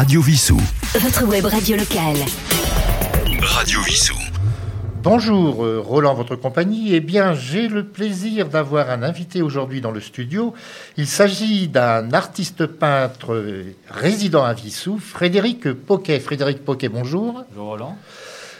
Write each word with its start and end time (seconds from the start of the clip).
Radio 0.00 0.22
Vissou. 0.22 0.58
Votre 0.94 1.26
web 1.26 1.44
radio 1.44 1.76
locale. 1.76 2.16
Radio 3.42 3.82
Vissou. 3.82 4.16
Bonjour, 5.02 5.62
euh, 5.62 5.78
Roland, 5.78 6.14
votre 6.14 6.36
compagnie. 6.36 6.94
Eh 6.94 7.00
bien, 7.00 7.34
j'ai 7.34 7.68
le 7.68 7.84
plaisir 7.84 8.48
d'avoir 8.48 8.88
un 8.88 9.02
invité 9.02 9.42
aujourd'hui 9.42 9.82
dans 9.82 9.90
le 9.90 10.00
studio. 10.00 10.54
Il 10.96 11.06
s'agit 11.06 11.68
d'un 11.68 12.14
artiste 12.14 12.64
peintre 12.64 13.44
résident 13.90 14.42
à 14.42 14.54
Vissou, 14.54 14.98
Frédéric 14.98 15.70
Poquet. 15.74 16.18
Frédéric 16.18 16.64
Poquet, 16.64 16.88
bonjour. 16.88 17.44
Bonjour 17.50 17.68
Roland. 17.68 17.98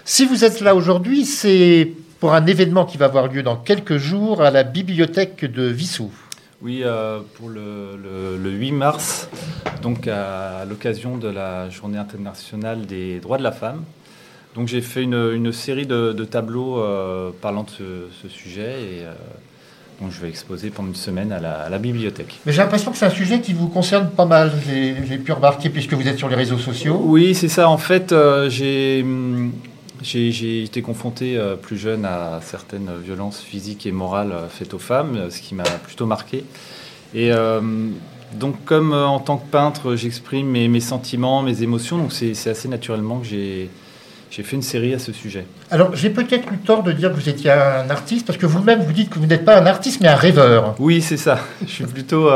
Si 0.04 0.26
vous 0.26 0.44
êtes 0.44 0.60
là 0.60 0.74
aujourd'hui, 0.74 1.24
c'est 1.24 1.90
pour 2.18 2.34
un 2.34 2.44
événement 2.44 2.84
qui 2.84 2.98
va 2.98 3.06
avoir 3.06 3.28
lieu 3.28 3.42
dans 3.42 3.56
quelques 3.56 3.96
jours 3.96 4.42
à 4.42 4.50
la 4.50 4.62
bibliothèque 4.62 5.50
de 5.50 5.62
Vissou. 5.62 6.10
Oui, 6.62 6.82
euh, 6.84 7.20
pour 7.34 7.48
le, 7.48 7.96
le- 8.02 8.36
le 8.36 8.50
8 8.50 8.72
mars, 8.72 9.28
donc 9.82 10.06
à 10.06 10.64
l'occasion 10.68 11.16
de 11.16 11.28
la 11.28 11.70
Journée 11.70 11.96
internationale 11.96 12.84
des 12.84 13.18
droits 13.18 13.38
de 13.38 13.42
la 13.42 13.52
femme. 13.52 13.82
Donc 14.54 14.68
j'ai 14.68 14.82
fait 14.82 15.02
une, 15.02 15.30
une 15.34 15.52
série 15.52 15.86
de, 15.86 16.12
de 16.12 16.24
tableaux 16.24 16.78
euh, 16.80 17.30
parlant 17.40 17.62
de 17.62 17.70
ce, 17.70 17.84
ce 18.22 18.28
sujet 18.28 18.72
et 18.82 19.04
euh, 19.04 19.12
donc 20.02 20.10
je 20.10 20.20
vais 20.20 20.28
exposer 20.28 20.68
pendant 20.70 20.88
une 20.88 20.94
semaine 20.96 21.32
à 21.32 21.38
la, 21.40 21.60
à 21.62 21.68
la 21.70 21.78
bibliothèque. 21.78 22.38
Mais 22.44 22.52
j'ai 22.52 22.58
l'impression 22.58 22.90
que 22.90 22.98
c'est 22.98 23.06
un 23.06 23.10
sujet 23.10 23.40
qui 23.40 23.54
vous 23.54 23.68
concerne 23.68 24.10
pas 24.10 24.26
mal, 24.26 24.52
j'ai 24.66 25.18
pu 25.18 25.32
remarquer, 25.32 25.70
puisque 25.70 25.94
vous 25.94 26.06
êtes 26.08 26.18
sur 26.18 26.28
les 26.28 26.36
réseaux 26.36 26.58
sociaux. 26.58 27.00
Oui, 27.04 27.34
c'est 27.34 27.48
ça. 27.48 27.68
En 27.70 27.78
fait, 27.78 28.14
j'ai 28.48 29.02
hum, 29.02 29.52
j'ai 30.02 30.62
été 30.62 30.82
confronté 30.82 31.36
euh, 31.36 31.56
plus 31.56 31.76
jeune 31.76 32.04
à 32.04 32.40
certaines 32.42 32.90
violences 33.04 33.40
physiques 33.40 33.86
et 33.86 33.92
morales 33.92 34.32
euh, 34.32 34.48
faites 34.48 34.74
aux 34.74 34.78
femmes, 34.78 35.16
euh, 35.16 35.30
ce 35.30 35.40
qui 35.40 35.54
m'a 35.54 35.64
plutôt 35.64 36.06
marqué. 36.06 36.44
Et 37.14 37.32
euh, 37.32 37.60
donc, 38.34 38.64
comme 38.64 38.92
euh, 38.92 39.06
en 39.06 39.18
tant 39.18 39.36
que 39.36 39.50
peintre, 39.50 39.96
j'exprime 39.96 40.46
mes, 40.46 40.68
mes 40.68 40.80
sentiments, 40.80 41.42
mes 41.42 41.62
émotions, 41.62 41.98
donc 41.98 42.12
c'est 42.12 42.48
assez 42.48 42.68
naturellement 42.68 43.18
que 43.18 43.26
j'ai 43.26 43.68
fait 44.30 44.56
une 44.56 44.62
série 44.62 44.94
à 44.94 44.98
ce 44.98 45.12
sujet. 45.12 45.44
Alors, 45.70 45.94
j'ai 45.94 46.10
peut-être 46.10 46.50
eu 46.52 46.58
tort 46.58 46.82
de 46.82 46.92
dire 46.92 47.10
que 47.10 47.16
vous 47.16 47.28
étiez 47.28 47.50
un 47.50 47.90
artiste, 47.90 48.26
parce 48.26 48.38
que 48.38 48.46
vous-même, 48.46 48.82
vous 48.82 48.92
dites 48.92 49.10
que 49.10 49.18
vous 49.18 49.26
n'êtes 49.26 49.44
pas 49.44 49.60
un 49.60 49.66
artiste, 49.66 50.00
mais 50.00 50.08
un 50.08 50.16
rêveur. 50.16 50.76
Oui, 50.78 51.02
c'est 51.02 51.16
ça. 51.16 51.40
Je 51.66 51.72
suis 51.72 51.84
plutôt, 51.84 52.30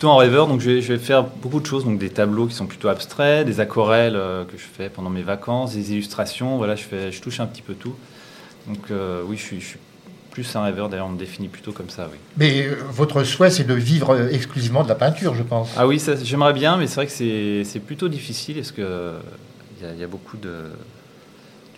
plutôt 0.00 0.12
un 0.14 0.18
rêveur, 0.18 0.46
donc 0.46 0.62
je 0.62 0.70
vais, 0.70 0.80
je 0.80 0.94
vais 0.94 0.98
faire 0.98 1.24
beaucoup 1.24 1.60
de 1.60 1.66
choses, 1.66 1.84
donc 1.84 1.98
des 1.98 2.08
tableaux 2.08 2.46
qui 2.46 2.54
sont 2.54 2.64
plutôt 2.64 2.88
abstraits, 2.88 3.44
des 3.44 3.60
aquarelles 3.60 4.16
euh, 4.16 4.46
que 4.46 4.56
je 4.56 4.64
fais 4.64 4.88
pendant 4.88 5.10
mes 5.10 5.20
vacances, 5.20 5.74
des 5.74 5.92
illustrations. 5.92 6.56
Voilà, 6.56 6.74
je 6.74 6.84
fais, 6.84 7.12
je 7.12 7.20
touche 7.20 7.38
un 7.38 7.44
petit 7.44 7.60
peu 7.60 7.74
tout. 7.74 7.94
Donc 8.66 8.90
euh, 8.90 9.22
oui, 9.26 9.36
je 9.36 9.42
suis, 9.42 9.60
je 9.60 9.66
suis 9.66 9.78
plus 10.30 10.56
un 10.56 10.62
rêveur. 10.62 10.88
D'ailleurs, 10.88 11.04
on 11.04 11.10
me 11.10 11.18
définit 11.18 11.48
plutôt 11.48 11.72
comme 11.72 11.90
ça, 11.90 12.08
oui. 12.10 12.16
Mais 12.38 12.66
euh, 12.66 12.76
votre 12.90 13.24
souhait, 13.24 13.50
c'est 13.50 13.64
de 13.64 13.74
vivre 13.74 14.18
exclusivement 14.32 14.84
de 14.84 14.88
la 14.88 14.94
peinture, 14.94 15.34
je 15.34 15.42
pense. 15.42 15.68
Ah 15.76 15.86
oui, 15.86 16.02
j'aimerais 16.22 16.54
bien, 16.54 16.78
mais 16.78 16.86
c'est 16.86 16.94
vrai 16.94 17.06
que 17.06 17.12
c'est, 17.12 17.80
plutôt 17.80 18.08
difficile 18.08 18.54
parce 18.54 18.72
que 18.72 18.80
euh, 18.80 19.18
il 19.82 19.98
y, 19.98 20.00
y 20.00 20.04
a 20.04 20.08
beaucoup 20.08 20.38
de 20.38 20.70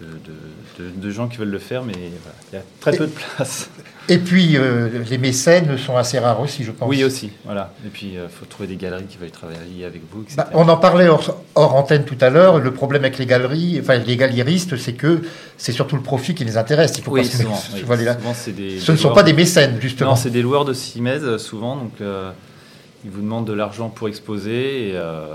de, 0.02 0.82
de- 0.84 0.90
de- 0.90 1.00
de 1.00 1.10
gens 1.10 1.28
qui 1.28 1.36
veulent 1.38 1.48
le 1.50 1.58
faire, 1.58 1.82
mais 1.84 1.92
voilà, 1.92 2.36
il 2.52 2.56
y 2.56 2.58
a 2.58 2.62
très 2.80 2.96
peu 2.96 3.06
de 3.06 3.12
place. 3.12 3.70
Et 4.08 4.18
puis, 4.18 4.56
euh, 4.56 4.88
les 5.08 5.18
mécènes 5.18 5.78
sont 5.78 5.96
assez 5.96 6.18
rares 6.18 6.40
aussi, 6.40 6.64
je 6.64 6.72
pense. 6.72 6.88
Oui, 6.88 7.04
aussi, 7.04 7.30
voilà. 7.44 7.72
Et 7.86 7.88
puis, 7.88 8.14
il 8.14 8.28
faut 8.28 8.44
trouver 8.46 8.66
des 8.68 8.74
galeries 8.76 9.04
qui 9.04 9.16
veulent 9.16 9.30
travailler 9.30 9.84
avec 9.84 10.02
vous, 10.10 10.22
etc. 10.22 10.34
Bah, 10.38 10.50
on 10.54 10.68
en 10.68 10.76
parlait 10.76 11.06
hors, 11.08 11.36
hors 11.54 11.74
antenne 11.76 12.04
tout 12.04 12.16
à 12.20 12.28
l'heure. 12.30 12.58
Le 12.58 12.72
problème 12.72 13.04
avec 13.04 13.18
les 13.18 13.26
galeries, 13.26 13.78
enfin 13.80 13.98
les 13.98 14.16
galéristes, 14.16 14.76
c'est 14.76 14.94
que 14.94 15.22
c'est 15.56 15.72
surtout 15.72 15.94
le 15.96 16.02
profit 16.02 16.34
qui 16.34 16.44
les 16.44 16.56
intéresse. 16.56 16.94
Il 16.98 17.04
faut 17.04 17.12
Oui, 17.12 17.24
souvent. 17.24 17.54
se 17.54 17.72
oui. 17.74 17.82
voiler 17.82 18.04
la- 18.04 18.14
Souvent, 18.14 18.34
c'est 18.34 18.52
des, 18.52 18.80
Ce 18.80 18.90
ne 18.90 18.96
sont 18.96 19.12
pas 19.12 19.22
des 19.22 19.32
mécènes, 19.34 19.78
justement. 19.80 20.10
Non, 20.10 20.16
c'est 20.16 20.30
des 20.30 20.42
loueurs 20.42 20.64
de 20.64 20.72
Simèze, 20.72 21.22
euh, 21.24 21.38
souvent. 21.38 21.76
Donc, 21.76 21.92
euh, 22.00 22.32
ils 23.04 23.10
vous 23.10 23.20
demandent 23.20 23.46
de 23.46 23.52
l'argent 23.52 23.88
pour 23.88 24.08
exposer, 24.08 24.88
et 24.88 24.92
euh, 24.96 25.26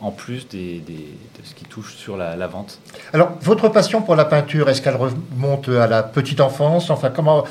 en 0.00 0.10
plus 0.10 0.46
des, 0.48 0.78
des- 0.80 0.92
de 0.94 1.44
ce 1.44 1.54
qui 1.54 1.64
touche 1.64 1.94
sur 1.94 2.16
la, 2.16 2.36
la 2.36 2.46
vente. 2.46 2.78
Alors, 3.12 3.32
votre 3.40 3.68
passion 3.68 4.02
pour 4.02 4.14
la 4.14 4.24
peinture, 4.26 4.68
est-ce 4.68 4.82
qu'elle 4.82 4.96
remonte 4.96 5.68
à 5.68 5.86
la 5.86 6.02
petite 6.02 6.40
enfance? 6.40 6.90
Enfin, 6.90 7.10
comment 7.10 7.44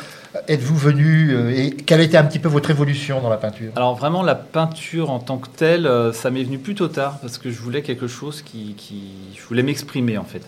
êtes-vous 0.47 0.75
venu 0.75 1.31
euh, 1.31 1.49
et 1.55 1.71
quelle 1.71 2.01
a 2.01 2.03
été 2.03 2.17
un 2.17 2.23
petit 2.25 2.39
peu 2.39 2.47
votre 2.49 2.69
évolution 2.69 3.19
dans 3.21 3.29
la 3.29 3.37
peinture? 3.37 3.71
Alors, 3.75 3.95
vraiment, 3.95 4.21
la 4.21 4.35
peinture 4.35 5.09
en 5.09 5.19
tant 5.19 5.37
que 5.37 5.47
telle, 5.49 5.87
euh, 5.87 6.13
ça 6.13 6.29
m'est 6.29 6.43
venu 6.43 6.59
plutôt 6.59 6.87
tard, 6.87 7.17
parce 7.19 7.37
que 7.39 7.49
je 7.49 7.59
voulais 7.59 7.81
quelque 7.81 8.07
chose 8.07 8.41
qui. 8.43 8.75
qui- 8.77 9.13
je 9.35 9.41
voulais 9.47 9.63
m'exprimer, 9.63 10.17
en 10.17 10.23
fait. 10.25 10.45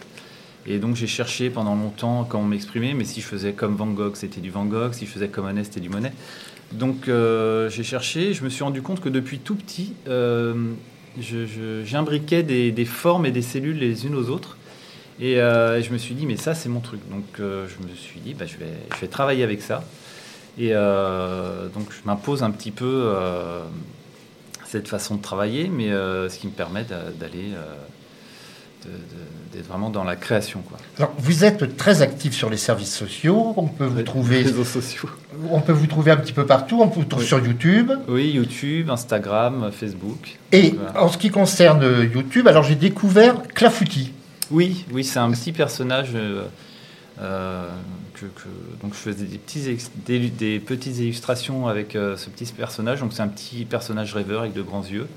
Et 0.69 0.79
donc, 0.79 0.95
j'ai 0.97 1.07
cherché 1.07 1.49
pendant 1.49 1.75
longtemps 1.75 2.25
comment 2.29 2.43
m'exprimer, 2.43 2.93
mais 2.93 3.05
si 3.05 3.21
je 3.21 3.25
faisais 3.25 3.53
comme 3.53 3.75
Van 3.75 3.87
Gogh, 3.87 4.15
c'était 4.15 4.41
du 4.41 4.49
Van 4.51 4.65
Gogh, 4.65 4.93
si 4.93 5.05
je 5.05 5.11
faisais 5.11 5.29
comme 5.29 5.45
Monet, 5.45 5.63
c'était 5.63 5.79
du 5.79 5.89
Monet. 5.89 6.11
Donc, 6.73 7.07
euh, 7.07 7.69
j'ai 7.69 7.83
cherché, 7.83 8.33
je 8.33 8.43
me 8.43 8.49
suis 8.49 8.63
rendu 8.65 8.81
compte 8.81 8.99
que 8.99 9.07
depuis 9.07 9.39
tout 9.39 9.55
petit, 9.55 9.93
euh, 10.09 10.53
j'imbriquais 11.19 12.43
des, 12.43 12.71
des 12.71 12.85
formes 12.85 13.25
et 13.25 13.31
des 13.31 13.41
cellules 13.41 13.77
les 13.77 14.05
unes 14.05 14.15
aux 14.15 14.29
autres. 14.29 14.57
Et 15.19 15.39
euh, 15.39 15.81
je 15.81 15.91
me 15.91 15.97
suis 15.97 16.13
dit, 16.13 16.25
mais 16.25 16.37
ça, 16.37 16.53
c'est 16.53 16.69
mon 16.69 16.79
truc. 16.79 16.99
Donc, 17.09 17.25
euh, 17.39 17.67
je 17.67 17.87
me 17.87 17.93
suis 17.95 18.19
dit, 18.19 18.33
bah, 18.33 18.45
je, 18.45 18.57
vais, 18.57 19.07
travailler 19.07 19.43
avec 19.43 19.61
ça. 19.61 19.83
Et 20.59 20.69
euh, 20.73 21.67
donc, 21.69 21.87
je 21.91 22.05
m'impose 22.05 22.43
un 22.43 22.51
petit 22.51 22.71
peu 22.71 23.13
cette 24.65 24.87
façon 24.87 25.15
de 25.15 25.21
travailler, 25.21 25.69
mais 25.69 25.89
ce 25.89 26.37
qui 26.37 26.47
me 26.47 26.51
permet 26.51 26.83
d'a- 26.83 27.11
d'aller, 27.11 27.51
d'être 29.53 29.67
vraiment 29.67 29.89
dans 29.89 30.03
la 30.03 30.15
création. 30.15 30.61
Quoi. 30.61 30.77
Alors, 30.97 31.13
vous 31.17 31.43
êtes 31.43 31.75
très 31.77 32.01
actif 32.01 32.33
sur 32.33 32.49
les 32.49 32.57
services 32.57 32.95
sociaux. 32.95 33.53
On 33.57 33.67
peut 33.67 33.85
vous 33.85 33.97
Les 33.97 34.03
trouver, 34.03 34.43
réseaux 34.43 34.63
sociaux. 34.63 35.09
on 35.51 35.61
peut 35.61 35.71
vous 35.73 35.87
trouver 35.87 36.11
un 36.11 36.17
petit 36.17 36.33
peu 36.33 36.45
partout. 36.45 36.79
On 36.81 36.87
peut 36.87 36.99
vous 37.01 37.05
trouver 37.05 37.23
Oui. 37.23 37.27
sur 37.27 37.39
YouTube. 37.45 37.91
Oui, 38.07 38.29
YouTube, 38.31 38.89
Instagram, 38.89 39.71
Facebook. 39.71 40.37
Et 40.51 40.71
Donc, 40.71 40.79
voilà. 40.81 41.03
en 41.03 41.07
ce 41.09 41.17
qui 41.17 41.29
concerne 41.29 41.83
YouTube, 42.13 42.47
alors 42.47 42.63
j'ai 42.63 42.75
découvert 42.75 43.41
Clafouti. 43.53 44.13
Oui, 44.51 44.85
oui, 44.91 45.03
c'est 45.03 45.19
un 45.19 45.31
petit 45.31 45.51
personnage 45.51 46.11
euh, 46.15 46.43
euh, 47.21 47.67
que, 48.13 48.21
que- 48.25 48.81
donc 48.81 48.93
je 48.93 48.97
faisais 48.99 49.25
des 49.25 49.37
petits 49.37 49.67
ex- 49.69 49.91
des, 50.05 50.19
des 50.29 50.59
petites 50.59 50.97
illustrations 50.99 51.67
avec 51.67 51.95
euh, 51.95 52.15
ce 52.15 52.29
petit 52.29 52.45
personnage. 52.53 52.99
Donc 53.01 53.11
c'est 53.13 53.21
un 53.23 53.27
petit 53.27 53.65
personnage 53.65 54.13
rêveur 54.13 54.41
avec 54.41 54.53
de 54.53 54.61
grands 54.61 54.83
yeux. 54.85 55.07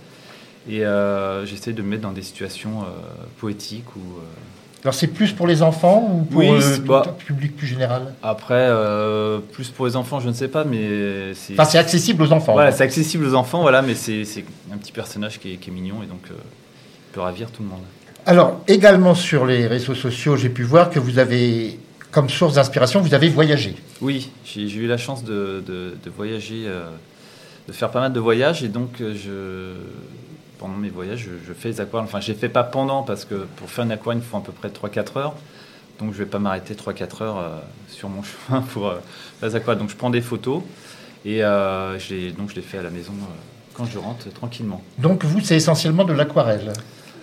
Et 0.68 0.84
euh, 0.84 1.46
j'essaie 1.46 1.72
de 1.72 1.82
me 1.82 1.88
mettre 1.88 2.02
dans 2.02 2.12
des 2.12 2.22
situations 2.22 2.82
euh, 2.82 2.84
poétiques 3.38 3.96
ou 3.96 4.00
euh, 4.18 4.22
Alors, 4.84 4.94
c'est 4.94 5.06
plus 5.06 5.32
pour 5.32 5.46
les 5.46 5.62
enfants 5.62 6.06
ou 6.12 6.24
pour 6.24 6.40
Oui, 6.40 6.48
euh, 6.50 6.98
un 6.98 7.12
public 7.12 7.56
plus 7.56 7.66
général? 7.66 8.14
Après 8.22 8.54
euh, 8.68 9.38
plus 9.38 9.68
pour 9.70 9.86
les 9.86 9.96
enfants, 9.96 10.20
je 10.20 10.28
ne 10.28 10.34
sais 10.34 10.48
pas, 10.48 10.64
mais 10.64 11.32
c'est 11.34 11.54
Enfin, 11.54 11.64
c'est 11.64 11.78
accessible 11.78 12.22
aux 12.22 12.32
enfants. 12.32 12.52
voilà, 12.52 12.72
c'est 12.72 12.84
accessible 12.84 13.24
aux 13.24 13.34
enfants, 13.34 13.62
voilà, 13.62 13.80
mais 13.82 13.94
c'est 13.94 14.24
c'est 14.24 14.44
un 14.72 14.76
petit 14.76 14.92
personnage 14.92 15.40
qui 15.40 15.54
est, 15.54 15.56
qui 15.56 15.70
est 15.70 15.72
mignon 15.72 16.02
et 16.02 16.06
donc 16.06 16.22
euh, 16.30 16.34
il 16.34 17.14
peut 17.14 17.20
ravir 17.20 17.50
tout 17.50 17.62
le 17.62 17.68
monde. 17.70 17.82
Alors, 18.26 18.60
également 18.68 19.14
sur 19.14 19.46
les 19.46 19.66
réseaux 19.66 19.94
sociaux, 19.94 20.36
j'ai 20.36 20.50
pu 20.50 20.62
voir 20.62 20.90
que 20.90 20.98
vous 20.98 21.18
avez, 21.18 21.80
comme 22.10 22.28
source 22.28 22.54
d'inspiration, 22.56 23.00
vous 23.00 23.14
avez 23.14 23.30
voyagé. 23.30 23.76
Oui, 24.02 24.30
j'ai 24.44 24.62
eu 24.70 24.86
la 24.86 24.98
chance 24.98 25.24
de, 25.24 25.64
de- 25.66 25.94
de 26.04 26.10
voyager, 26.10 26.66
de 27.66 27.72
faire 27.72 27.90
pas 27.90 28.00
mal 28.00 28.12
de 28.12 28.20
voyages 28.20 28.62
et 28.62 28.68
donc 28.68 28.90
je, 28.98 29.72
pendant 30.60 30.76
mes 30.76 30.90
voyages, 30.90 31.20
je, 31.20 31.30
je 31.48 31.52
fais 31.52 31.70
les 31.70 31.80
aquarelles. 31.80 32.04
Enfin, 32.06 32.20
je 32.20 32.28
les 32.28 32.38
fais 32.38 32.48
pas 32.50 32.62
pendant 32.62 33.02
parce 33.02 33.24
que 33.24 33.46
pour 33.56 33.68
faire 33.70 33.84
une 33.86 33.92
aquarelle, 33.92 34.20
il 34.22 34.24
faut 34.24 34.36
à 34.36 34.42
peu 34.42 34.52
près 34.52 34.68
3-4 34.68 35.18
heures. 35.18 35.34
Donc 35.98 36.12
je 36.12 36.18
vais 36.18 36.26
pas 36.26 36.38
m'arrêter 36.38 36.74
3-4 36.74 37.22
heures 37.22 37.38
euh, 37.38 37.58
sur 37.88 38.08
mon 38.08 38.22
chemin 38.48 38.60
pour 38.60 38.86
euh, 38.88 38.98
faire 39.40 39.48
les 39.48 39.56
aquarelles. 39.56 39.78
Donc 39.80 39.90
je 39.90 39.96
prends 39.96 40.10
des 40.10 40.20
photos 40.20 40.62
et 41.24 41.42
euh, 41.42 41.98
je 41.98 42.14
les, 42.14 42.30
donc 42.32 42.50
je 42.50 42.54
les 42.56 42.62
fais 42.62 42.78
à 42.78 42.82
la 42.82 42.90
maison 42.90 43.12
euh, 43.12 43.32
quand 43.74 43.86
je 43.86 43.98
rentre 43.98 44.30
tranquillement. 44.32 44.82
Donc, 44.98 45.24
vous, 45.24 45.40
c'est 45.40 45.56
essentiellement 45.56 46.04
de 46.04 46.12
l'aquarelle? 46.12 46.72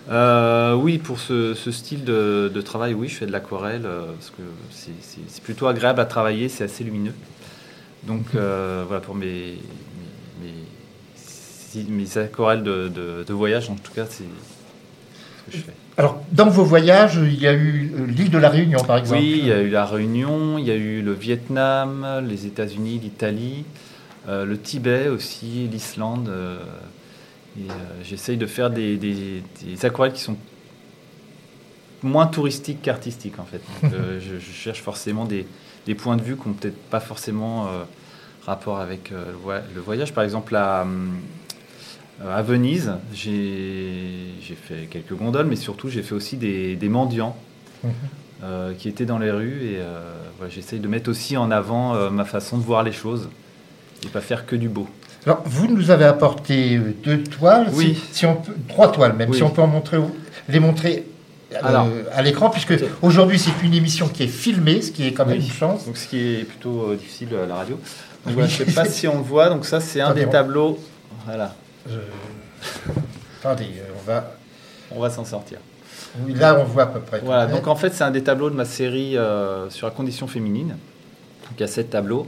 Euh, 0.10 0.74
oui, 0.74 0.98
pour 0.98 1.20
ce, 1.20 1.54
ce 1.54 1.72
style 1.72 2.04
de, 2.06 2.50
de 2.54 2.62
travail, 2.62 2.94
oui, 2.94 3.08
je 3.10 3.16
fais 3.16 3.26
de 3.26 3.32
l'aquarelle 3.32 3.86
euh, 3.86 4.14
parce 4.14 4.30
que 4.32 4.42
c'est- 4.72 5.42
plutôt 5.44 5.68
agréable 5.68 6.00
à 6.00 6.06
travailler, 6.06 6.48
c'est 6.50 6.64
assez 6.64 6.84
lumineux. 6.84 7.14
Donc 8.04 8.24
euh, 8.36 8.84
voilà 8.88 9.02
pour 9.02 9.16
mes, 9.16 9.58
mes, 10.42 10.48
mes- 10.48 10.54
si- 11.70 11.86
mes 11.90 12.18
aquarelles 12.18 12.64
de, 12.64 12.88
de- 12.90 13.24
de 13.28 13.34
voyage, 13.34 13.70
en 13.70 13.76
tout 13.76 13.92
cas, 13.94 14.06
c'est 14.10 14.24
ce 14.24 15.52
que 15.52 15.58
je 15.58 15.64
fais. 15.64 15.74
Alors, 15.98 16.22
dans 16.32 16.48
vos 16.50 16.64
voyages, 16.64 17.16
il 17.16 17.40
y 17.42 17.48
a 17.48 17.54
eu 17.54 17.92
l'île 18.08 18.30
de 18.30 18.38
la 18.38 18.50
Réunion, 18.50 18.80
par 18.84 18.98
exemple. 18.98 19.20
Oui, 19.22 19.38
il 19.42 19.48
y 19.48 19.52
a 19.52 19.62
eu 19.62 19.70
la 19.70 19.86
Réunion, 19.86 20.58
il 20.60 20.66
y 20.66 20.72
a 20.72 20.76
eu 20.76 21.02
le 21.02 21.14
Vietnam, 21.14 22.24
les 22.28 22.46
États-Unis, 22.46 23.00
l'Italie, 23.02 23.66
euh, 24.28 24.46
le 24.46 24.60
Tibet 24.60 25.08
aussi, 25.08 25.68
l'Islande. 25.72 26.30
euh, 26.30 26.60
et 27.60 27.64
euh, 27.72 27.74
j'essaye 28.04 28.38
de 28.38 28.46
faire 28.46 28.70
des, 28.70 28.98
des- 28.98 29.42
des 29.64 29.86
aquarelles 29.86 30.14
qui 30.14 30.22
sont 30.22 30.38
moins 32.04 32.28
touristiques 32.28 32.82
qu'artistiques 32.84 33.40
en 33.40 33.46
fait. 33.46 33.62
Donc, 33.82 33.94
euh, 33.94 34.20
je, 34.22 34.36
je 34.40 34.52
cherche 34.52 34.82
forcément 34.82 35.26
des, 35.26 35.48
des 35.88 35.96
points 35.96 36.16
de 36.18 36.22
vue 36.22 36.36
qui 36.38 36.48
n'ont 36.48 36.54
peut-être 36.54 36.78
pas 36.90 37.00
forcément 37.00 37.68
rapport 38.46 38.80
avec 38.80 39.10
le, 39.10 39.18
voy- 39.44 39.62
le 39.74 39.82
voyage. 39.82 40.14
Par 40.14 40.24
exemple, 40.24 40.56
à, 40.56 40.84
hum, 40.84 41.16
à 42.26 42.42
Venise, 42.42 42.94
j'ai 43.14 44.56
fait 44.56 44.88
quelques 44.90 45.14
gondoles, 45.14 45.46
mais 45.48 45.56
surtout 45.56 45.90
j'ai 45.90 46.02
fait 46.04 46.16
aussi 46.16 46.38
des, 46.38 46.76
des 46.76 46.90
mendiants 46.90 47.36
Mhm. 47.84 47.92
euh, 48.44 48.74
qui 48.74 48.90
étaient 48.90 49.06
dans 49.06 49.20
les 49.20 49.30
rues. 49.32 49.62
Et 49.64 49.78
euh, 49.78 50.00
voilà, 50.38 50.52
j'essaye 50.54 50.80
de 50.80 50.88
mettre 50.88 51.10
aussi 51.12 51.38
en 51.38 51.52
avant 51.52 51.94
euh, 51.96 52.10
ma 52.10 52.26
façon 52.26 52.58
de 52.58 52.64
voir 52.64 52.82
les 52.84 52.92
choses 52.92 53.30
et 54.04 54.08
pas 54.08 54.22
faire 54.22 54.46
que 54.48 54.56
du 54.56 54.68
beau. 54.68 54.88
Alors, 55.26 55.44
vous 55.46 55.68
nous 55.68 55.92
avez 55.92 56.06
apporté 56.06 56.76
euh, 56.78 56.96
deux 57.04 57.22
toiles, 57.24 57.68
Oui. 57.74 57.96
si, 58.12 58.20
si 58.20 58.26
on 58.26 58.36
peut, 58.36 58.54
trois 58.68 58.92
toiles 58.92 59.14
même, 59.14 59.30
Oui. 59.30 59.38
si 59.38 59.44
on 59.44 59.50
peut 59.52 59.62
en 59.62 59.68
montrer, 59.68 59.98
les 60.50 60.60
montrer 60.60 61.06
euh, 61.54 62.04
à 62.14 62.22
l'écran, 62.24 62.50
puisque 62.50 62.74
aujourd'hui 63.04 63.38
c'est 63.40 63.52
une 63.64 63.74
émission 63.76 64.08
qui 64.08 64.24
est 64.24 64.28
filmée, 64.28 64.82
ce 64.82 64.92
qui 64.92 65.06
est 65.08 65.12
quand 65.14 65.26
même 65.26 65.38
Oui. 65.38 65.46
une 65.46 65.52
chance. 65.54 65.86
Donc 65.86 65.98
ce 65.98 66.08
qui 66.08 66.18
est 66.20 66.44
plutôt 66.46 66.90
euh, 66.92 66.96
difficile 66.96 67.30
à 67.42 67.46
la 67.46 67.56
radio. 67.56 67.76
Donc, 67.76 67.84
Oui. 68.26 68.34
voilà, 68.34 68.48
je 68.50 68.64
ne 68.64 68.68
sais 68.70 68.74
pas 68.74 68.86
si 68.90 69.08
on 69.08 69.18
le 69.18 69.24
voit. 69.24 69.50
Donc 69.50 69.66
ça, 69.66 69.80
c'est 69.80 70.02
un 70.02 70.14
des 70.16 70.26
tableaux. 70.28 70.80
Voilà, 71.26 71.54
Je- 71.90 72.92
Attendez, 73.42 73.66
euh, 73.78 73.84
on 74.00 74.06
va. 74.06 74.32
on 74.92 75.00
va 75.00 75.10
s'en 75.10 75.26
sortir. 75.26 75.60
oui, 76.26 76.34
Là, 76.34 76.58
on 76.60 76.64
voit 76.64 76.84
à 76.84 76.88
peu 76.88 77.00
près. 77.00 77.20
Voilà, 77.24 77.46
tout 77.46 77.54
donc 77.56 77.68
en 77.68 77.76
fait, 77.76 77.94
c'est 77.94 78.04
un 78.04 78.12
des 78.12 78.24
tableaux 78.24 78.50
de 78.50 78.56
ma 78.56 78.66
série 78.66 79.18
euh, 79.18 79.70
sur 79.70 79.88
la 79.88 79.92
condition 79.94 80.28
féminine. 80.28 80.70
Donc 80.70 81.54
il 81.58 81.62
y 81.62 81.64
a 81.64 81.68
sept 81.68 81.90
tableaux. 81.92 82.28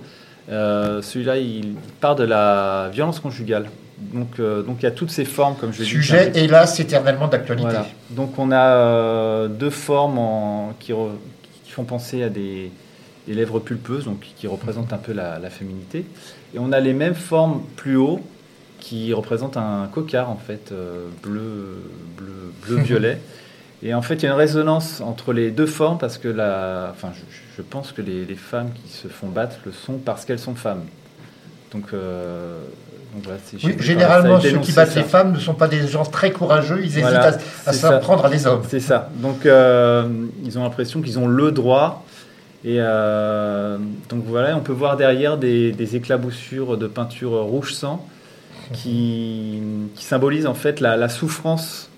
Euh, 0.49 1.01
Celui-là, 1.01 1.37
il 1.37 1.75
part 1.99 2.15
de 2.15 2.23
la 2.23 2.89
violence 2.91 3.19
conjugale. 3.19 3.65
Donc, 4.13 4.39
euh, 4.39 4.61
donc 4.63 4.77
il 4.79 4.83
y 4.83 4.87
a 4.87 4.91
toutes 4.91 5.11
ces 5.11 5.25
formes, 5.25 5.55
comme 5.55 5.73
je 5.73 5.79
l'ai 5.79 5.83
dit. 5.85 5.89
Sujet, 5.91 6.31
hélas, 6.35 6.79
éternellement 6.79 7.27
d'actualité. 7.27 7.67
Voilà. 7.69 7.85
Donc 8.11 8.39
on 8.39 8.51
a 8.51 8.63
euh, 8.77 9.47
deux 9.49 9.69
formes 9.69 10.17
en- 10.17 10.73
qui, 10.79 10.93
re- 10.93 11.09
qui 11.65 11.71
font 11.71 11.83
penser 11.83 12.23
à 12.23 12.29
des, 12.29 12.71
des 13.27 13.33
lèvres 13.33 13.59
pulpeuses, 13.59 14.05
donc 14.05 14.21
qui 14.37 14.47
représentent 14.47 14.93
un 14.93 14.97
peu 14.97 15.11
la, 15.11 15.37
la 15.37 15.49
féminité. 15.49 16.05
Et 16.55 16.59
on 16.59 16.71
a 16.71 16.79
les 16.79 16.93
mêmes 16.93 17.13
formes 17.13 17.61
plus 17.75 17.97
haut 17.97 18.21
qui 18.79 19.13
représentent 19.13 19.57
un 19.57 19.87
cocard 19.91 20.29
en 20.29 20.37
fait 20.37 20.71
euh, 20.71 21.07
bleu, 21.23 21.77
bleu, 22.17 22.53
bleu 22.65 22.77
violet. 22.83 23.19
Et 23.81 23.93
en 23.93 24.01
fait, 24.01 24.15
il 24.15 24.23
y 24.23 24.25
a 24.27 24.31
une 24.31 24.35
résonance 24.37 24.99
entre 25.01 25.31
les 25.31 25.51
deux 25.51 25.65
formes 25.65 25.97
parce 25.97 26.17
que 26.17 26.27
la, 26.27 26.89
enfin, 26.91 27.11
je, 27.13 27.21
je 27.57 27.61
pense 27.61 27.93
que 27.93 28.01
les, 28.01 28.25
les 28.25 28.35
femmes 28.35 28.71
qui 28.73 28.91
se 28.91 29.07
font 29.07 29.27
battre 29.27 29.55
le 29.65 29.71
sont 29.71 29.93
parce 29.93 30.25
qu'elles 30.25 30.39
sont 30.39 30.55
femmes. 30.55 30.83
Donc, 31.71 31.85
euh, 31.93 32.59
donc 33.13 33.23
voilà, 33.23 33.39
Oui, 33.63 33.75
généralement, 33.79 34.39
ceux 34.39 34.57
qui 34.59 34.71
battent 34.73 34.91
ça. 34.91 34.99
les 34.99 35.05
femmes 35.05 35.33
ne 35.33 35.39
sont 35.39 35.53
pas 35.53 35.67
des 35.67 35.87
gens 35.87 36.03
très 36.03 36.31
courageux, 36.31 36.81
ils 36.83 36.89
Voilà, 36.99 37.29
hésitent 37.29 37.41
à, 37.65 37.69
à 37.69 37.73
s'en 37.73 37.99
prendre 37.99 38.25
à 38.25 38.29
les 38.29 38.45
hommes. 38.45 38.63
C'est 38.67 38.79
ça. 38.79 39.09
Donc, 39.15 39.45
euh, 39.45 40.07
ils 40.43 40.59
ont 40.59 40.63
l'impression 40.63 41.01
qu'ils 41.01 41.17
ont 41.17 41.27
le 41.27 41.51
droit. 41.51 42.05
Et 42.65 42.75
euh, 42.79 43.77
donc 44.09 44.25
voilà, 44.25 44.57
on 44.57 44.59
peut 44.59 44.73
voir 44.73 44.97
derrière 44.97 45.37
des, 45.37 45.71
des 45.71 45.95
éclaboussures 45.95 46.77
de 46.77 46.87
peinture 46.87 47.31
rouge 47.31 47.73
sang 47.73 48.05
qui, 48.73 49.59
qui 49.95 50.03
symbolisent 50.03 50.45
en 50.47 50.53
fait 50.53 50.79
la, 50.79 50.97
la 50.97 51.09
souffrance 51.09 51.89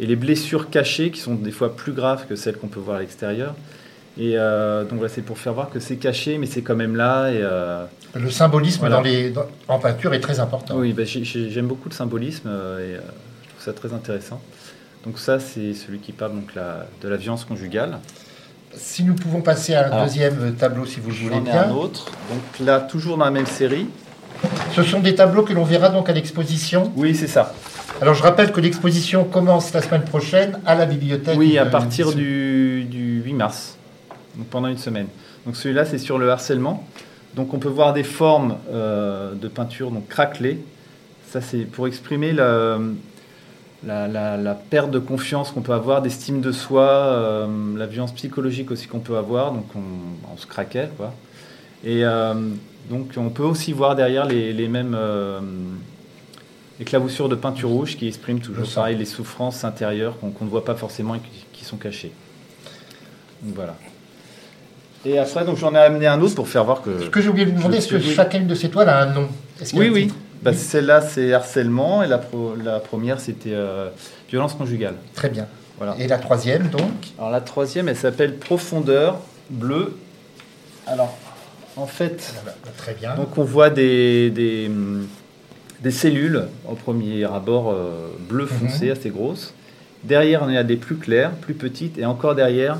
et 0.00 0.06
les 0.06 0.16
blessures 0.16 0.70
cachées 0.70 1.10
qui 1.10 1.20
sont 1.20 1.34
des 1.34 1.50
fois 1.50 1.74
plus 1.74 1.92
graves 1.92 2.26
que 2.28 2.36
celles 2.36 2.56
qu'on 2.56 2.68
peut 2.68 2.80
voir 2.80 2.96
à 2.98 3.00
l'extérieur. 3.00 3.54
Et 4.20 4.32
euh, 4.36 4.82
donc 4.84 4.98
voilà, 4.98 5.12
c'est 5.12 5.22
pour 5.22 5.38
faire 5.38 5.52
voir 5.54 5.70
que 5.70 5.78
c'est 5.80 5.96
caché, 5.96 6.38
mais 6.38 6.46
c'est 6.46 6.62
quand 6.62 6.74
même 6.74 6.96
là. 6.96 7.28
Et, 7.30 7.38
euh, 7.40 7.84
Le 8.14 8.30
symbolisme 8.30 8.80
Voilà. 8.80 8.96
dans 8.96 9.02
les, 9.02 9.30
dans- 9.30 9.46
en 9.68 9.78
peinture 9.78 10.12
est 10.14 10.20
très 10.20 10.40
important. 10.40 10.76
oui, 10.76 10.92
bah, 10.92 11.04
j'ai- 11.04 11.22
j'ai- 11.24 11.50
j'aime 11.50 11.66
beaucoup 11.68 11.88
le 11.88 11.94
symbolisme 11.94 12.48
euh, 12.48 12.78
et 12.80 12.94
je 12.94 13.48
trouve 13.50 13.64
ça 13.64 13.72
très 13.72 13.92
intéressant. 13.92 14.40
Donc 15.04 15.18
ça, 15.20 15.38
c'est 15.38 15.72
celui 15.74 15.98
qui 16.00 16.10
parle 16.12 16.32
donc 16.32 16.54
la, 16.56 16.86
de 17.00 17.08
la 17.08 17.16
violence 17.16 17.44
conjugale. 17.44 17.98
Si 18.74 19.04
nous 19.04 19.14
pouvons 19.14 19.40
passer 19.40 19.74
à 19.74 19.94
un 19.94 20.04
deuxième 20.04 20.54
tableau, 20.54 20.84
si 20.84 20.98
vous 21.00 21.10
le 21.10 21.14
voulez 21.16 21.34
ai 21.36 21.38
un 21.38 21.42
bien. 21.66 21.70
autre. 21.72 22.06
Donc 22.30 22.66
là, 22.66 22.80
toujours 22.80 23.16
dans 23.18 23.24
la 23.24 23.30
même 23.30 23.46
série. 23.46 23.86
Ce 24.84 24.90
sont 24.90 25.00
des 25.00 25.14
tableaux 25.14 25.42
que 25.42 25.52
l'on 25.52 25.64
verra 25.64 25.88
donc 25.88 26.08
à 26.08 26.12
l'exposition. 26.12 26.92
Oui, 26.96 27.14
c'est 27.14 27.26
ça. 27.26 27.54
Alors 28.00 28.14
je 28.14 28.22
rappelle 28.22 28.52
que 28.52 28.60
l'exposition 28.60 29.24
commence 29.24 29.72
la 29.72 29.82
semaine 29.82 30.02
prochaine 30.04 30.58
à 30.66 30.74
la 30.74 30.86
bibliothèque. 30.86 31.36
Oui, 31.38 31.58
à 31.58 31.66
partir 31.66 32.12
du, 32.12 32.84
du 32.84 33.22
8 33.24 33.32
mars, 33.34 33.76
donc 34.36 34.46
pendant 34.46 34.68
une 34.68 34.78
semaine. 34.78 35.08
Donc 35.46 35.56
celui-là, 35.56 35.84
c'est 35.84 35.98
sur 35.98 36.18
le 36.18 36.30
harcèlement. 36.30 36.84
Donc 37.34 37.54
on 37.54 37.58
peut 37.58 37.68
voir 37.68 37.92
des 37.92 38.04
formes 38.04 38.56
euh, 38.72 39.34
de 39.34 39.48
peinture 39.48 39.90
donc 39.90 40.08
craquelées. 40.08 40.60
Ça, 41.30 41.40
c'est 41.40 41.58
pour 41.58 41.86
exprimer 41.86 42.32
la, 42.32 42.78
la, 43.86 44.08
la- 44.08 44.36
la 44.36 44.54
perte 44.54 44.90
de 44.90 44.98
confiance 44.98 45.50
qu'on 45.50 45.60
peut 45.60 45.74
avoir, 45.74 46.00
d'estime 46.02 46.40
de 46.40 46.52
soi, 46.52 46.82
euh, 46.88 47.46
la 47.76 47.86
violence 47.86 48.12
psychologique 48.12 48.70
aussi 48.70 48.86
qu'on 48.86 48.98
peut 49.00 49.16
avoir. 49.16 49.52
Donc 49.52 49.66
on, 49.76 50.32
on 50.32 50.36
se 50.36 50.46
craquelle, 50.46 50.90
quoi. 50.96 51.12
Et 51.84 52.04
euh, 52.04 52.34
donc 52.90 53.12
on 53.16 53.30
peut 53.30 53.42
aussi 53.42 53.72
voir 53.72 53.94
derrière 53.96 54.24
les, 54.26 54.52
les 54.52 54.68
mêmes 54.68 54.94
euh, 54.98 55.40
éclaboussures 56.80 57.28
de 57.28 57.34
peinture 57.34 57.68
rouge 57.68 57.96
qui 57.96 58.06
expriment 58.08 58.40
toujours 58.40 58.68
pareil 58.68 58.96
les 58.96 59.04
souffrances 59.04 59.64
intérieures 59.64 60.16
qu'on 60.18 60.44
ne 60.44 60.50
voit 60.50 60.64
pas 60.64 60.74
forcément 60.74 61.14
et 61.14 61.20
qui, 61.20 61.46
qui 61.52 61.64
sont 61.64 61.76
cachées. 61.76 62.12
Donc 63.42 63.54
voilà. 63.54 63.76
Et 65.04 65.18
après, 65.18 65.44
donc 65.44 65.56
j'en 65.56 65.74
ai 65.74 65.78
amené 65.78 66.06
un 66.06 66.20
autre 66.20 66.34
pour 66.34 66.48
faire 66.48 66.64
voir 66.64 66.82
que. 66.82 67.00
Ce 67.00 67.10
que 67.10 67.20
j'ai 67.20 67.28
oublié 67.28 67.46
de 67.46 67.52
vous 67.52 67.58
demander, 67.58 67.78
est-ce 67.78 67.88
que 67.88 67.96
oui. 67.96 68.12
chacune 68.14 68.46
de 68.46 68.54
ces 68.54 68.68
toiles 68.68 68.88
a 68.88 69.02
un 69.02 69.06
nom? 69.12 69.28
Oui, 69.74 69.90
oui. 69.90 70.12
Bah, 70.42 70.52
Celle-là, 70.52 71.00
c'est 71.00 71.32
harcèlement 71.32 72.02
et 72.02 72.08
la, 72.08 72.18
pro- 72.18 72.54
la 72.56 72.80
première, 72.80 73.20
c'était 73.20 73.52
euh, 73.52 73.88
violence 74.30 74.54
conjugale. 74.54 74.94
Très 75.14 75.28
bien. 75.28 75.46
Voilà. 75.78 75.96
Et 75.98 76.08
la 76.08 76.18
troisième, 76.18 76.68
donc? 76.68 76.90
Alors 77.16 77.30
la 77.30 77.40
troisième, 77.40 77.88
elle 77.88 77.96
s'appelle 77.96 78.36
profondeur 78.36 79.20
bleue. 79.50 79.96
Alors, 80.86 81.16
en 81.78 81.86
fait, 81.86 82.32
Voilà, 82.42 82.56
Très 82.76 82.94
bien. 82.94 83.14
donc 83.14 83.38
on 83.38 83.44
voit 83.44 83.70
des, 83.70 84.30
des, 84.30 84.70
des 85.82 85.90
cellules 85.90 86.42
au 86.68 86.74
premier 86.74 87.24
abord 87.24 87.70
euh, 87.72 88.08
bleu 88.28 88.46
foncé, 88.46 88.90
assez 88.90 89.10
grosses. 89.10 89.54
Derrière, 90.04 90.42
on 90.42 90.48
a 90.54 90.62
des 90.62 90.76
plus 90.76 90.96
claires, 90.96 91.32
plus 91.32 91.54
petites, 91.54 91.98
et 91.98 92.04
encore 92.04 92.34
derrière, 92.34 92.78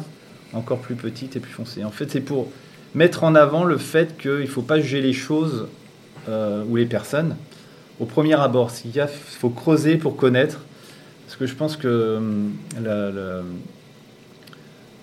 encore 0.53 0.79
plus 0.79 0.95
petites 0.95 1.37
et 1.37 1.41
plus 1.41 1.53
foncées. 1.53 1.85
En 1.85 1.91
fait, 1.91 2.11
c'est 2.11 2.21
pour 2.21 2.49
mettre 2.95 3.25
en 3.25 3.35
avant 3.35 3.65
le 3.65 3.77
fait 3.79 4.17
qu'il 4.19 4.31
ne 4.41 4.47
faut 4.47 4.63
pas 4.63 4.81
juger 4.81 5.01
les 5.01 5.13
choses 5.13 5.67
euh, 6.29 6.65
ou 6.69 6.77
les 6.77 6.87
personnes 6.87 7.37
au 8.01 8.05
premier 8.05 8.35
abord. 8.35 8.71
A, 9.01 9.07
faut 9.09 9.51
creuser 9.51 9.97
pour 9.97 10.17
connaître. 10.17 10.61
Parce 11.27 11.37
que 11.37 11.47
je 11.47 11.55
pense 11.55 11.77
que 11.77 12.17
hum, 12.17 12.53
la- 12.83 13.11
la- 13.11 13.43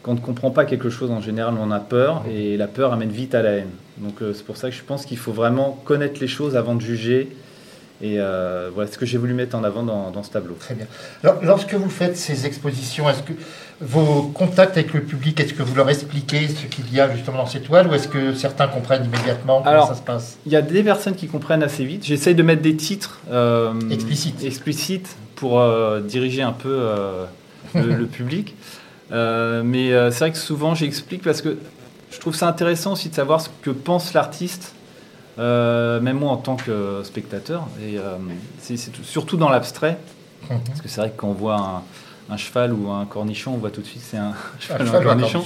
quand 0.02 0.12
on 0.12 0.16
ne 0.16 0.20
comprend 0.20 0.52
pas 0.52 0.66
quelque 0.66 0.90
chose, 0.90 1.12
en 1.12 1.20
général, 1.22 1.56
on 1.60 1.72
a 1.72 1.80
peur, 1.80 2.24
et 2.30 2.58
la 2.58 2.68
peur 2.68 2.94
amène 2.94 3.10
vite 3.10 3.34
à 3.36 3.42
la 3.42 3.52
haine. 3.54 3.72
Donc 3.98 4.22
euh, 4.22 4.34
c'est 4.34 4.46
pour 4.46 4.58
ça 4.58 4.70
que 4.70 4.76
je 4.76 4.84
pense 4.84 5.06
qu'il 5.06 5.18
faut 5.18 5.32
vraiment 5.32 5.80
connaître 5.86 6.20
les 6.20 6.28
choses 6.28 6.56
avant 6.56 6.76
de 6.76 6.82
juger. 6.82 7.36
Et 8.02 8.16
euh, 8.20 8.70
voilà 8.76 8.92
ce 8.92 8.98
que 8.98 9.06
j'ai 9.06 9.18
voulu 9.18 9.34
mettre 9.34 9.56
en 9.56 9.64
avant 9.64 9.82
dans, 9.82 10.12
dans 10.12 10.22
ce 10.22 10.30
tableau. 10.30 10.56
Très 10.60 10.76
bien. 10.76 10.86
Alors, 11.24 11.40
lorsque 11.42 11.74
vous 11.76 11.90
faites 11.90 12.18
ces 12.18 12.46
expositions, 12.46 13.10
est-ce 13.10 13.24
que 13.24 13.32
vos 13.80 14.24
contacts 14.24 14.76
avec 14.78 14.94
le 14.94 15.02
public, 15.02 15.40
est-ce 15.40 15.54
que 15.54 15.64
vous 15.64 15.74
leur 15.76 15.90
expliquez 15.90 16.50
ce 16.50 16.66
qu'il 16.66 16.94
y 16.94 17.00
a 17.00 17.10
justement 17.16 17.38
dans 17.38 17.46
ces 17.46 17.62
toiles 17.62 17.88
ou 17.88 17.94
est-ce 17.94 18.10
que 18.10 18.34
certains 18.34 18.68
comprennent 18.68 19.06
immédiatement 19.06 19.60
comment 19.60 19.72
Alors, 19.72 19.88
ça 19.88 19.96
se 19.96 20.02
passe? 20.02 20.38
Il 20.46 20.52
y 20.52 20.58
a 20.58 20.62
des 20.62 20.84
personnes 20.84 21.16
qui 21.16 21.28
comprennent 21.28 21.64
assez 21.64 21.86
vite. 21.86 22.04
J'essaye 22.06 22.36
de 22.36 22.44
mettre 22.44 22.62
des 22.62 22.76
titres 22.76 23.22
euh, 23.32 23.72
Explicites. 23.90 24.44
explicites 24.44 25.16
pour 25.36 25.62
euh, 25.62 26.02
diriger 26.02 26.42
un 26.42 26.52
peu 26.52 26.70
euh, 26.70 27.24
le, 27.74 27.94
le 27.96 28.06
public. 28.08 28.56
Euh, 29.14 29.64
mais 29.64 29.94
euh, 29.94 30.12
c'est 30.12 30.20
vrai 30.20 30.32
que 30.34 30.38
souvent 30.38 30.76
j'explique 30.76 31.22
parce 31.22 31.42
que 31.42 31.58
je 32.16 32.20
trouve 32.20 32.36
ça 32.36 32.48
intéressant 32.48 32.94
aussi 32.94 33.10
de 33.10 33.16
savoir 33.16 33.42
ce 33.42 33.50
que 33.62 33.70
pense 33.70 34.14
l'artiste, 34.14 34.74
euh, 35.38 36.00
même 36.00 36.18
moi 36.18 36.32
en 36.32 36.38
tant 36.38 36.56
que 36.56 37.02
spectateur. 37.04 37.68
Et 37.86 37.98
euh, 37.98 38.16
c'est 38.60 38.78
surtout 39.04 39.38
dans 39.38 39.50
l'abstrait, 39.50 39.98
Mhm. 40.50 40.60
parce 40.68 40.82
que 40.82 40.88
c'est 40.88 41.02
vrai 41.02 41.10
que 41.10 41.16
quand 41.18 41.28
on 41.30 41.34
voit 41.34 41.58
un, 41.58 42.34
un 42.34 42.38
cheval 42.38 42.72
ou 42.74 42.90
un 42.92 43.06
cornichon, 43.06 43.54
on 43.56 43.58
voit 43.58 43.72
tout 43.72 43.82
de 43.82 43.86
suite 43.88 44.02
c'est 44.04 44.18
un 44.18 44.34
cheval 44.60 44.82
Un 44.82 44.86
ou 44.86 44.88
un 44.88 44.92
cheval 44.92 45.06
ou 45.06 45.10
un 45.10 45.14
cornichon. 45.30 45.44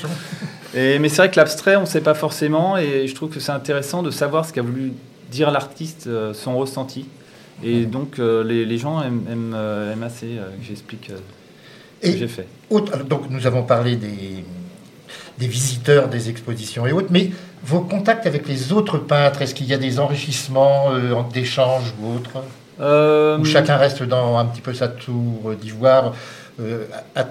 Et, 0.76 1.00
mais 1.00 1.10
c'est 1.10 1.18
vrai 1.18 1.32
que 1.32 1.38
l'abstrait, 1.38 1.76
on 1.78 1.82
ne 1.82 1.86
sait 1.86 2.02
pas 2.02 2.14
forcément, 2.14 2.78
et 2.78 3.08
je 3.08 3.16
trouve 3.16 3.30
que 3.30 3.40
c'est 3.40 3.52
intéressant 3.52 4.04
de 4.04 4.12
savoir 4.12 4.46
ce 4.46 4.54
qu'a 4.54 4.62
voulu 4.62 4.94
dire 5.32 5.50
l'artiste, 5.52 6.06
euh, 6.08 6.34
son 6.34 6.58
ressenti. 6.58 7.06
Et 7.64 7.86
donc 7.86 8.20
euh, 8.20 8.44
les, 8.44 8.64
les 8.66 8.78
gens 8.78 9.02
aiment, 9.02 9.24
aiment, 9.30 9.56
aiment 9.94 10.04
assez 10.04 10.28
que 10.28 10.66
j'explique 10.66 11.12
ce 12.02 12.08
Et 12.08 12.14
que 12.14 12.18
j'ai 12.20 12.28
fait. 12.30 12.48
autre- 12.70 13.04
donc 13.04 13.30
nous 13.30 13.46
avons 13.48 13.64
parlé 13.64 13.96
des, 13.98 14.46
des 15.38 15.48
visiteurs, 15.48 16.08
des 16.08 16.30
expositions 16.30 16.86
et 16.88 16.92
autres, 16.92 17.10
mais 17.12 17.32
vos 17.64 17.82
contacts 17.82 18.26
avec 18.26 18.48
les 18.48 18.72
autres 18.72 18.98
peintres, 18.98 19.42
est-ce 19.42 19.54
qu'il 19.54 19.68
y 19.68 19.74
a 19.74 19.78
des 19.78 20.00
enrichissements 20.00 20.92
euh, 20.92 21.22
d'échanges 21.34 21.94
ou 22.00 22.16
autres 22.16 22.44
Euh, 22.82 23.38
Où 23.38 23.46
chacun 23.46 23.76
reste 23.76 24.04
dans 24.04 24.38
un 24.38 24.46
petit 24.46 24.62
peu 24.62 24.74
sa 24.74 24.88
tour 24.88 25.54
d'ivoire, 25.60 26.14
euh, 26.62 26.86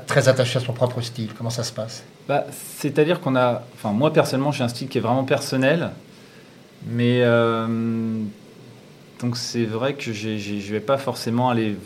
très 0.07 0.29
attaché 0.29 0.59
à 0.59 0.61
son 0.61 0.75
propre 0.75 1.01
style 1.01 1.31
Comment 1.37 1.49
ça 1.51 1.63
se 1.63 1.73
passe? 1.73 2.05
Bah, 2.29 2.45
C'est-à-dire 2.77 3.21
qu'on 3.21 3.35
a... 3.37 3.63
Enfin, 3.75 3.93
moi 3.93 4.13
personnellement, 4.13 4.53
j'ai 4.53 4.65
un 4.65 4.69
style 4.69 4.89
qui 4.89 4.99
est 4.99 5.01
vraiment 5.01 5.25
personnel, 5.25 5.91
mais... 6.87 7.23
euh, 7.23 7.67
donc 9.21 9.37
c'est 9.37 9.65
vrai 9.65 9.95
que 9.95 10.13
je 10.13 10.29
ne 10.29 10.73
vais 10.73 10.81
pas 10.81 10.99
forcément 10.99 11.49
aller 11.51 11.77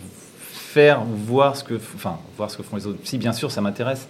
faire 0.50 1.00
voir 1.04 1.56
ce 1.56 1.64
que... 1.64 1.75
Enfin, 1.94 2.18
voir 2.37 2.50
ce 2.50 2.56
que 2.56 2.62
font 2.62 2.76
les 2.76 2.87
autres. 2.87 2.99
Si, 3.04 3.16
bien 3.16 3.32
sûr, 3.32 3.50
ça 3.50 3.61
m'intéresse. 3.61 4.06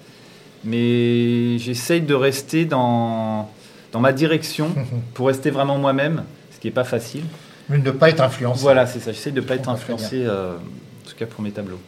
Mais 0.64 1.58
j'essaye 1.58 2.00
de 2.02 2.14
rester 2.14 2.64
dans, 2.64 3.50
dans 3.92 4.00
ma 4.00 4.12
direction 4.12 4.70
pour 5.14 5.26
rester 5.28 5.50
vraiment 5.50 5.78
moi-même, 5.78 6.24
ce 6.54 6.60
qui 6.60 6.68
n'est 6.68 6.72
pas 6.72 6.84
facile. 6.84 7.24
Mais 7.68 7.78
ne 7.78 7.90
pas 7.90 8.10
être 8.10 8.22
influencé. 8.22 8.60
Voilà, 8.62 8.86
c'est 8.86 9.00
ça. 9.00 9.12
J'essaie 9.12 9.30
de 9.30 9.40
ne 9.40 9.46
pas 9.46 9.54
être 9.54 9.68
influencé, 9.68 10.24
euh, 10.24 10.56
en 10.56 11.08
tout 11.08 11.16
cas 11.16 11.26
pour 11.26 11.42
mes 11.42 11.50
tableaux. 11.52 11.80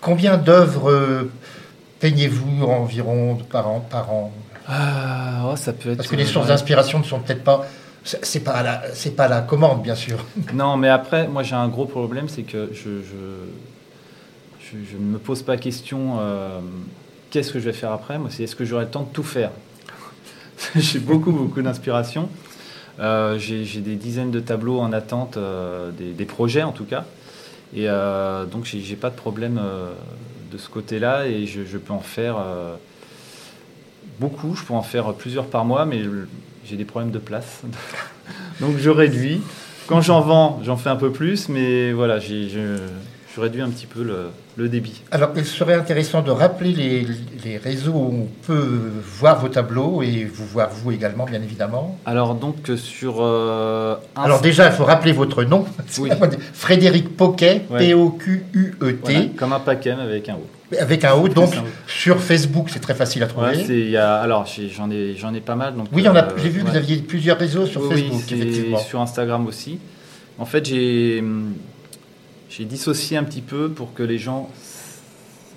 Combien 0.00 0.36
d'œuvres 0.36 0.90
euh, 0.90 1.30
peignez-vous 2.00 2.64
environ 2.64 3.36
par 3.50 3.68
an, 3.68 3.80
par 3.80 4.12
an? 4.12 4.32
Ah, 4.66 5.50
oh, 5.50 5.56
ça 5.56 5.72
peut 5.72 5.90
être... 5.90 5.96
Parce 5.96 6.08
que 6.08 6.16
les 6.16 6.24
sources 6.26 6.46
ouais. 6.46 6.52
d'inspiration 6.52 6.98
ne 6.98 7.04
sont 7.04 7.20
peut-être 7.20 7.42
pas 7.42 7.66
C'est 8.04 8.40
pas, 8.40 8.62
la- 8.62 8.82
c'est 8.94 9.16
pas 9.16 9.26
la 9.28 9.40
commande, 9.40 9.82
bien 9.82 9.94
sûr. 9.96 10.24
Non, 10.54 10.76
mais 10.76 10.88
après, 10.88 11.26
moi 11.26 11.42
j'ai 11.42 11.54
un 11.56 11.68
gros 11.68 11.86
problème, 11.86 12.28
c'est 12.28 12.42
que 12.42 12.70
je, 12.72 13.02
je, 13.02 13.48
je, 14.60 14.76
je 14.92 14.96
ne 14.96 15.04
me 15.04 15.18
pose 15.18 15.42
pas 15.42 15.56
question 15.56 16.18
euh, 16.20 16.60
qu'est-ce 17.30 17.52
que 17.52 17.58
je 17.58 17.64
vais 17.64 17.72
faire 17.72 17.92
après. 17.92 18.18
Moi, 18.18 18.30
c'est 18.30 18.44
est-ce 18.44 18.56
que 18.56 18.64
j'aurai 18.64 18.84
le 18.84 18.90
temps 18.90 19.02
de 19.02 19.12
tout 19.12 19.22
faire 19.22 19.50
J'ai 20.76 20.98
beaucoup, 20.98 21.32
beaucoup 21.32 21.62
d'inspiration. 21.62 22.28
Euh, 23.00 23.38
j'ai 23.38 23.80
des 23.80 23.94
dizaines 23.94 24.30
de 24.30 24.40
tableaux 24.40 24.80
en 24.80 24.92
attente, 24.92 25.36
euh, 25.36 25.90
des, 25.92 26.24
projets 26.24 26.62
en 26.62 26.72
tout 26.72 26.84
cas. 26.84 27.04
Et 27.74 27.88
euh, 27.88 28.44
donc, 28.44 28.64
j'ai 28.64 28.96
pas 28.96 29.10
de 29.10 29.14
problème 29.14 29.60
euh, 29.62 29.92
de 30.50 30.58
ce 30.58 30.68
côté-là 30.68 31.26
et 31.26 31.46
je, 31.46 31.64
je 31.64 31.78
peux 31.78 31.92
en 31.92 32.00
faire 32.00 32.36
beaucoup. 34.18 34.54
Je 34.56 34.64
peux 34.64 34.74
en 34.74 34.82
faire 34.82 35.12
plusieurs 35.14 35.46
par 35.46 35.64
mois, 35.64 35.84
mais 35.84 36.02
j'ai 36.64 36.76
des 36.76 36.84
problèmes 36.84 37.12
de 37.12 37.18
place. 37.18 37.62
donc, 38.60 38.76
je 38.78 38.90
réduis. 38.90 39.40
Quand 39.86 40.02
j'en 40.02 40.20
vends, 40.20 40.60
j'en 40.64 40.76
fais 40.76 40.90
un 40.90 40.96
peu 40.96 41.12
plus, 41.12 41.48
mais 41.48 41.92
voilà, 41.92 42.18
j'ai- 42.18 42.48
réduis 43.40 43.62
un 43.62 43.70
petit 43.70 43.86
peu 43.86 44.02
le, 44.02 44.26
le 44.56 44.68
débit. 44.68 45.02
Alors, 45.10 45.30
il 45.36 45.44
serait 45.44 45.74
intéressant 45.74 46.22
de 46.22 46.30
rappeler 46.30 46.72
les, 46.72 47.06
les 47.44 47.56
réseaux 47.56 47.92
où 47.92 48.22
on 48.24 48.28
peut 48.46 48.80
voir 49.18 49.40
vos 49.40 49.48
tableaux 49.48 50.02
et 50.02 50.24
vous 50.24 50.46
voir 50.46 50.68
vous 50.70 50.92
également, 50.92 51.24
bien 51.24 51.42
évidemment. 51.42 51.98
Alors 52.06 52.34
donc 52.34 52.56
sur 52.76 53.16
euh, 53.20 53.94
Alors 54.16 54.40
déjà, 54.40 54.66
il 54.66 54.72
faut 54.72 54.84
rappeler 54.84 55.12
votre 55.12 55.44
nom. 55.44 55.64
Oui. 55.98 56.10
Frédéric 56.52 57.16
Poquet, 57.16 57.62
Ouais. 57.70 57.78
P-O-Q-U-E-T, 57.78 58.98
voilà, 59.12 59.20
comme 59.36 59.52
un 59.52 59.60
paquet 59.60 59.94
mais 59.96 60.02
avec 60.02 60.28
un 60.28 60.34
O. 60.34 60.46
avec 60.78 61.04
un 61.04 61.14
O. 61.14 61.28
Donc, 61.28 61.54
sur 61.86 62.20
Facebook, 62.20 62.68
c'est 62.70 62.80
très 62.80 62.94
facile 62.94 63.22
à 63.22 63.26
Ouais, 63.26 63.32
trouver. 63.52 63.64
il 63.68 63.90
y 63.90 63.96
a, 63.96 64.16
alors 64.16 64.46
j'en 64.76 64.90
ai, 64.90 65.14
j'en 65.16 65.32
ai 65.34 65.40
pas 65.40 65.54
mal. 65.54 65.74
Donc, 65.74 65.86
oui, 65.92 66.04
on 66.08 66.14
a- 66.14 66.24
euh, 66.24 66.30
j'ai 66.42 66.48
vu 66.48 66.60
que 66.60 66.64
ouais. 66.66 66.70
vous 66.72 66.76
aviez 66.76 66.96
plusieurs 66.98 67.38
réseaux 67.38 67.66
sur 67.66 67.82
Oui, 67.82 68.02
Facebook, 68.10 68.32
effectivement. 68.32 68.78
sur 68.78 69.00
Instagram 69.00 69.46
aussi. 69.46 69.78
En 70.38 70.44
fait, 70.44 70.64
j'ai 70.66 71.18
hum, 71.20 71.54
j'ai 72.48 72.64
dissocié 72.64 73.16
un 73.16 73.24
petit 73.24 73.42
peu 73.42 73.68
pour 73.68 73.94
que 73.94 74.02
les 74.02 74.18
gens 74.18 74.50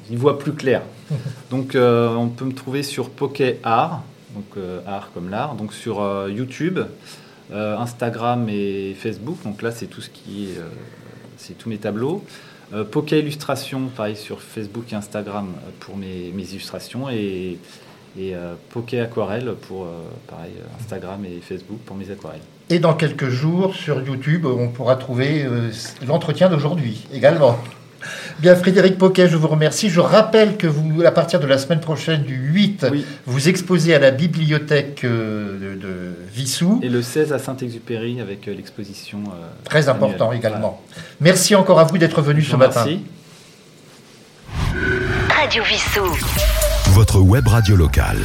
y 0.09 0.15
voient 0.15 0.37
plus 0.37 0.53
clair. 0.53 0.81
donc, 1.49 1.75
euh, 1.75 2.13
on 2.15 2.29
peut 2.29 2.45
me 2.45 2.53
trouver 2.53 2.83
sur 2.83 3.09
Poké 3.09 3.59
Art, 3.63 4.03
donc 4.35 4.45
euh, 4.57 4.79
art 4.85 5.11
comme 5.13 5.29
l'art, 5.29 5.55
donc 5.55 5.73
sur 5.73 6.01
euh, 6.01 6.29
YouTube, 6.29 6.79
Instagram 7.53 8.47
et 8.47 8.95
Facebook. 8.97 9.43
Donc 9.43 9.61
là, 9.61 9.71
c'est 9.71 9.87
tout 9.87 9.99
ce 9.99 10.09
qui 10.09 10.45
est, 10.45 10.61
c'est 11.35 11.57
tous 11.57 11.67
mes 11.67 11.77
tableaux. 11.77 12.23
Poké 12.91 13.19
Illustration, 13.19 13.89
pareil 13.93 14.15
sur 14.15 14.41
Facebook 14.41 14.93
et 14.93 14.95
Instagram 14.95 15.49
pour 15.81 15.97
mes, 15.97 16.29
illustrations 16.29 17.09
et 17.09 17.57
Poké 18.69 19.01
Aquarelle 19.01 19.53
pour 19.67 19.85
pareil 20.27 20.53
Instagram 20.79 21.25
et 21.25 21.41
Facebook 21.41 21.79
pour 21.85 21.97
mes 21.97 22.09
aquarelles. 22.09 22.39
Et 22.71 22.79
dans 22.79 22.93
quelques 22.93 23.27
jours, 23.29 23.75
sur 23.75 24.01
YouTube, 24.01 24.45
on 24.45 24.69
pourra 24.69 24.95
trouver 24.95 25.43
euh, 25.43 25.69
l'entretien 26.07 26.47
d'aujourd'hui 26.49 27.05
également. 27.13 27.59
Bien, 28.39 28.55
Frédéric 28.55 28.97
Poquet, 28.97 29.27
je 29.29 29.35
vous 29.37 29.47
remercie. 29.49 29.89
Je 29.89 29.99
rappelle 29.99 30.57
que 30.57 30.65
vous, 30.67 31.03
à 31.05 31.11
partir 31.11 31.39
de 31.39 31.45
la 31.45 31.57
semaine 31.59 31.81
prochaine, 31.81 32.23
du 32.23 32.33
8, 32.35 32.87
Oui. 32.91 33.05
vous 33.27 33.49
exposez 33.49 33.93
à 33.93 33.99
la 33.99 34.09
bibliothèque 34.11 35.01
euh, 35.03 35.75
de, 35.75 35.79
de 35.79 36.13
Vissou. 36.33 36.79
Et 36.81 36.89
le 36.89 37.01
16 37.01 37.33
à 37.33 37.39
Saint-Exupéry 37.39 38.19
avec 38.21 38.47
euh, 38.47 38.55
l'exposition. 38.55 39.19
euh, 39.27 39.45
Très 39.65 39.89
important 39.89 40.29
annuelle. 40.29 40.39
également. 40.39 40.81
Merci 41.19 41.53
encore 41.55 41.79
à 41.79 41.83
vous 41.83 41.97
d'être 41.99 42.21
venu 42.21 42.41
ce 42.41 42.55
matin. 42.55 42.83
remercie. 42.83 43.03
Radio 45.29 45.63
Vissou. 45.63 46.05
Votre 46.91 47.19
web 47.19 47.47
radio 47.47 47.75
locale. 47.75 48.17